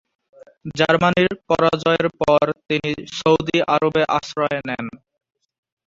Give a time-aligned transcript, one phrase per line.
[0.79, 4.85] জার্মানির পরাজয়ের পর তিনি সৌদি আরবে আশ্রয় নেন।